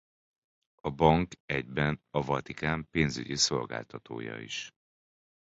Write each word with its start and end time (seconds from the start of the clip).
A 0.81 0.89
bank 0.89 1.33
egyben 1.45 2.01
a 2.09 2.21
Vatikán 2.23 2.87
pénzügyi 2.89 3.35
szolgáltatója 3.35 4.37
is. 4.39 4.73